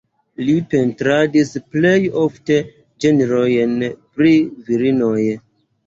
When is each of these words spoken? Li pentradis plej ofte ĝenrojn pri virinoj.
Li 0.45 0.53
pentradis 0.71 1.51
plej 1.75 1.93
ofte 2.25 2.59
ĝenrojn 3.07 3.79
pri 3.97 4.37
virinoj. 4.73 5.19